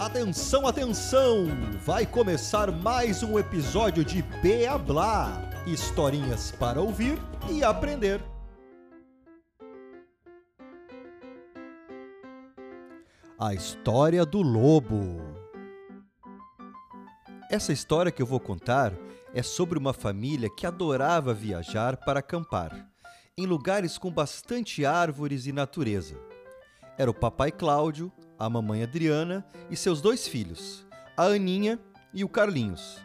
[0.00, 1.46] Atenção, atenção!
[1.84, 5.42] Vai começar mais um episódio de Beablá.
[5.66, 7.18] Historinhas para ouvir
[7.50, 8.24] e aprender.
[13.38, 15.20] A história do lobo.
[17.50, 18.94] Essa história que eu vou contar
[19.34, 22.88] é sobre uma família que adorava viajar para acampar,
[23.36, 26.16] em lugares com bastante árvores e natureza.
[26.96, 31.78] Era o papai Cláudio, a mamãe Adriana e seus dois filhos, a Aninha
[32.14, 32.98] e o Carlinhos.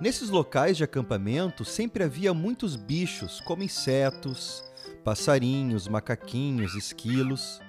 [0.00, 4.64] Nesses locais de acampamento sempre havia muitos bichos, como insetos,
[5.04, 7.60] passarinhos, macaquinhos, esquilos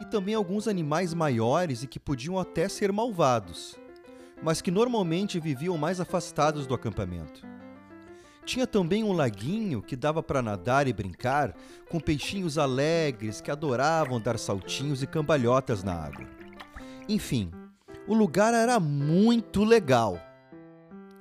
[0.00, 3.76] e também alguns animais maiores e que podiam até ser malvados,
[4.42, 7.46] mas que normalmente viviam mais afastados do acampamento.
[8.46, 11.54] Tinha também um laguinho que dava para nadar e brincar
[11.90, 16.37] com peixinhos alegres que adoravam dar saltinhos e cambalhotas na água.
[17.08, 17.50] Enfim,
[18.06, 20.20] o lugar era muito legal.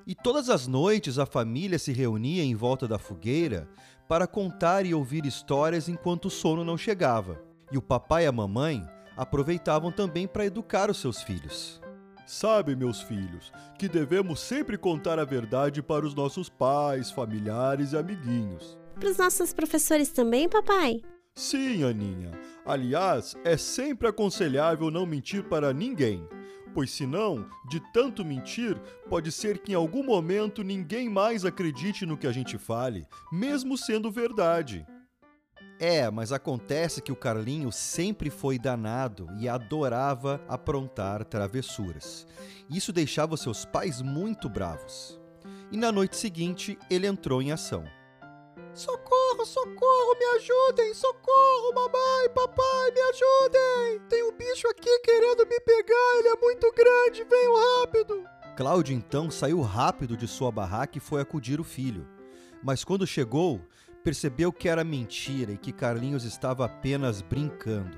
[0.06, 3.70] E todas as noites a família se reunia em volta da fogueira
[4.08, 7.42] para contar e ouvir histórias enquanto o sono não chegava.
[7.72, 8.86] E o papai e a mamãe
[9.16, 11.82] aproveitavam também para educar os seus filhos.
[12.26, 17.98] Sabe, meus filhos, que devemos sempre contar a verdade para os nossos pais, familiares e
[17.98, 18.78] amiguinhos.
[19.00, 21.02] Para os nossos professores também, papai?
[21.38, 22.32] Sim, Aninha.
[22.66, 26.28] Aliás, é sempre aconselhável não mentir para ninguém,
[26.74, 28.76] pois senão, de tanto mentir,
[29.08, 33.78] pode ser que em algum momento ninguém mais acredite no que a gente fale, mesmo
[33.78, 34.84] sendo verdade.
[35.80, 42.26] É, mas acontece que o Carlinho sempre foi danado e adorava aprontar travessuras.
[42.68, 45.22] Isso deixava seus pais muito bravos.
[45.72, 47.84] E na noite seguinte, ele entrou em ação.
[48.74, 50.94] Socorro, socorro, me ajudem!
[50.94, 54.08] Socorro, mamãe, papai, me ajudem!
[54.10, 58.24] Tem um bicho aqui querendo me pegar, ele é muito grande, venham rápido!
[58.56, 62.08] Cláudio então saiu rápido de sua barraca e foi acudir o filho.
[62.64, 63.62] Mas quando chegou,
[64.04, 67.98] percebeu que era mentira e que Carlinhos estava apenas brincando.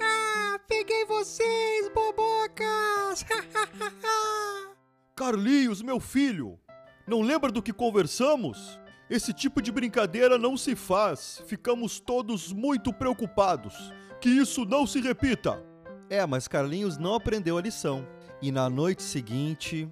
[0.00, 3.26] Ah, peguei vocês, bobocas!
[5.14, 6.58] Carlinhos, meu filho!
[7.06, 8.79] Não lembra do que conversamos?
[9.10, 11.42] Esse tipo de brincadeira não se faz.
[11.44, 13.92] Ficamos todos muito preocupados.
[14.20, 15.60] Que isso não se repita.
[16.08, 18.06] É, mas Carlinhos não aprendeu a lição.
[18.40, 19.90] E na noite seguinte.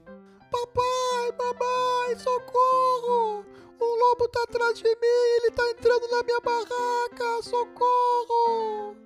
[0.53, 3.45] Papai, mamãe, socorro!
[3.81, 8.97] Um lobo tá atrás de mim, ele tá entrando na minha barraca, socorro!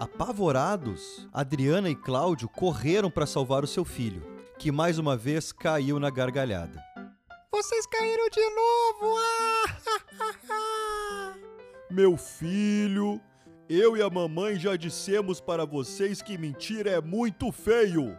[0.00, 4.22] Apavorados, Adriana e Cláudio correram para salvar o seu filho,
[4.58, 6.82] que mais uma vez caiu na gargalhada.
[7.52, 9.16] Vocês caíram de novo!
[9.16, 9.37] Ah!
[11.90, 13.18] Meu filho,
[13.66, 18.14] eu e a mamãe já dissemos para vocês que mentir é muito feio.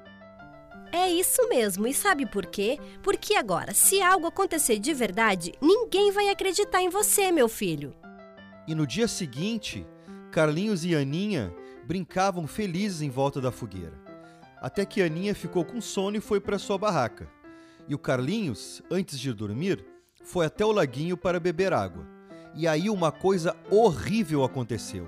[0.91, 2.79] É isso mesmo, e sabe por quê?
[3.03, 7.94] Porque agora, se algo acontecer de verdade, ninguém vai acreditar em você, meu filho.
[8.68, 9.85] E no dia seguinte,
[10.31, 11.53] Carlinhos e Aninha
[11.85, 14.02] brincavam felizes em volta da fogueira.
[14.59, 17.29] Até que Aninha ficou com sono e foi para sua barraca.
[17.88, 19.85] E o Carlinhos, antes de dormir,
[20.24, 22.18] foi até o laguinho para beber água.
[22.59, 25.08] E aí uma coisa horrível aconteceu.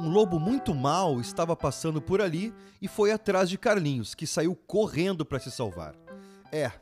[0.00, 4.56] Um lobo muito mau estava passando por ali e foi atrás de Carlinhos, que saiu
[4.56, 5.94] correndo para se salvar.
[6.50, 6.72] É,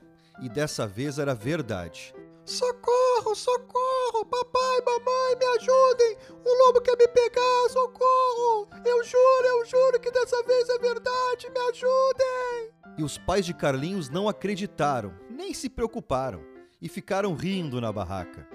[0.41, 2.15] e dessa vez era verdade.
[2.45, 4.25] Socorro, socorro!
[4.31, 6.17] Papai, mamãe, me ajudem!
[6.45, 8.69] O lobo quer me pegar, socorro!
[8.85, 12.71] Eu juro, eu juro que dessa vez é verdade, me ajudem!
[12.99, 16.52] E os pais de Carlinhos não acreditaram, nem se preocuparam,
[16.83, 18.47] e ficaram rindo na barraca.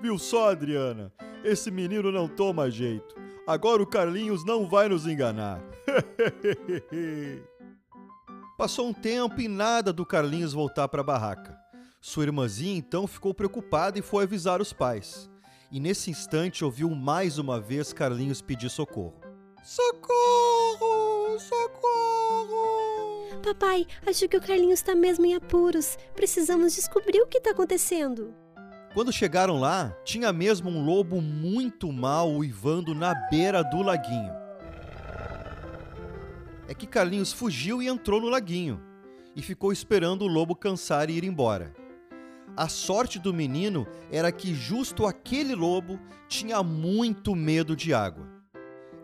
[0.00, 1.12] Viu só, Adriana?
[1.44, 3.14] Esse menino não toma jeito.
[3.46, 5.60] Agora o Carlinhos não vai nos enganar.
[8.56, 11.58] Passou um tempo e nada do Carlinhos voltar para a barraca.
[12.00, 15.28] Sua irmãzinha então ficou preocupada e foi avisar os pais.
[15.70, 19.20] E nesse instante ouviu mais uma vez Carlinhos pedir socorro.
[19.64, 21.38] Socorro!
[21.38, 22.91] Socorro!
[23.42, 25.96] Papai, acho que o Carlinhos está mesmo em apuros.
[26.14, 28.34] Precisamos descobrir o que está acontecendo.
[28.94, 34.32] Quando chegaram lá, tinha mesmo um lobo muito mal uivando na beira do laguinho.
[36.68, 38.82] É que Carlinhos fugiu e entrou no laguinho
[39.34, 41.74] e ficou esperando o lobo cansar e ir embora.
[42.54, 45.98] A sorte do menino era que justo aquele lobo
[46.28, 48.28] tinha muito medo de água.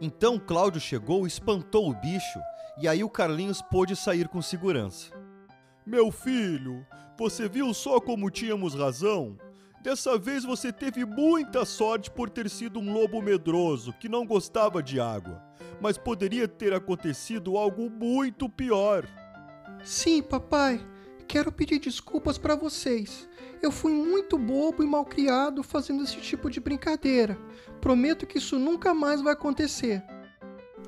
[0.00, 2.38] Então Cláudio chegou, espantou o bicho
[2.80, 5.12] e aí o Carlinhos pôde sair com segurança.
[5.86, 6.86] Meu filho,
[7.18, 9.36] você viu só como tínhamos razão?
[9.82, 14.82] Dessa vez você teve muita sorte por ter sido um lobo medroso que não gostava
[14.82, 15.42] de água.
[15.80, 19.06] mas poderia ter acontecido algo muito pior.
[19.84, 20.84] Sim, papai.
[21.26, 23.28] Quero pedir desculpas para vocês.
[23.62, 27.38] Eu fui muito bobo e malcriado fazendo esse tipo de brincadeira.
[27.80, 30.02] Prometo que isso nunca mais vai acontecer.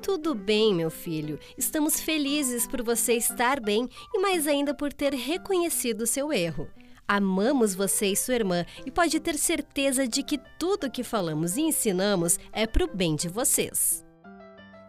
[0.01, 1.39] Tudo bem, meu filho.
[1.55, 6.67] Estamos felizes por você estar bem e mais ainda por ter reconhecido seu erro.
[7.07, 11.61] Amamos você e sua irmã e pode ter certeza de que tudo que falamos e
[11.61, 14.03] ensinamos é pro bem de vocês.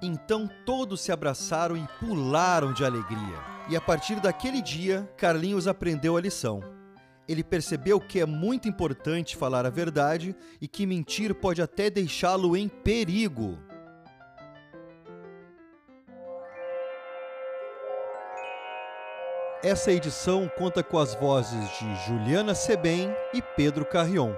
[0.03, 3.39] Então todos se abraçaram e pularam de alegria.
[3.69, 6.61] E a partir daquele dia, Carlinhos aprendeu a lição.
[7.29, 12.57] Ele percebeu que é muito importante falar a verdade e que mentir pode até deixá-lo
[12.57, 13.59] em perigo.
[19.65, 24.35] Essa edição conta com as vozes de Juliana Sebem e Pedro Carrion.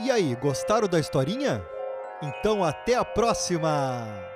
[0.00, 1.64] E aí, gostaram da historinha?
[2.20, 4.29] Então até a próxima!